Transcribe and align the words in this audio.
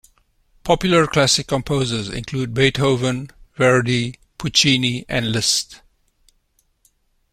Popular 0.63 1.05
classical 1.05 1.57
composers 1.59 2.09
include 2.09 2.55
Beethoven, 2.55 3.29
Verdi, 3.55 4.15
Puccini 4.39 5.05
and 5.07 5.31
Liszt. 5.31 5.81